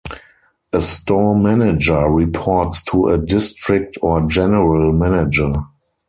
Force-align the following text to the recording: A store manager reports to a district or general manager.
A 0.73 0.81
store 0.81 1.35
manager 1.37 2.09
reports 2.09 2.81
to 2.85 3.09
a 3.09 3.19
district 3.19 3.99
or 4.01 4.25
general 4.25 4.91
manager. 4.93 5.53